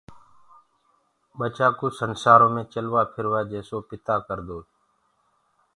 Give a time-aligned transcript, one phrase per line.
[1.37, 4.63] ٻچآ ڪو سنسآرو مي چلوآ ڦروآ جيسو پتآ ڪردوئي